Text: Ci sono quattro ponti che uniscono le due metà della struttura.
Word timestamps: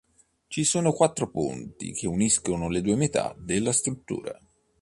Ci 0.47 0.63
sono 0.63 0.93
quattro 0.93 1.29
ponti 1.29 1.91
che 1.91 2.07
uniscono 2.07 2.69
le 2.69 2.81
due 2.81 2.95
metà 2.95 3.35
della 3.37 3.71
struttura. 3.71 4.35